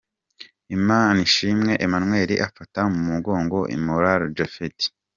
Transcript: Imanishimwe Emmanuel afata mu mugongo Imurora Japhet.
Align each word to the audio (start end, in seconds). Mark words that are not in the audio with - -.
Imanishimwe 0.75 1.71
Emmanuel 1.85 2.29
afata 2.47 2.79
mu 2.93 2.99
mugongo 3.09 3.57
Imurora 3.75 4.25
Japhet. 4.37 4.77